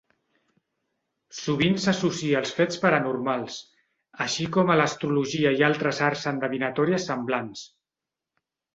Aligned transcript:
Sovint 1.39 1.77
s'associa 1.83 2.39
als 2.39 2.55
fets 2.61 2.81
paranormals, 2.87 3.59
així 4.27 4.49
com 4.59 4.73
a 4.77 4.81
l'astrologia 4.83 5.55
i 5.61 5.65
altres 5.71 6.05
arts 6.11 6.29
endevinatòries 6.37 7.11
semblants. 7.15 7.67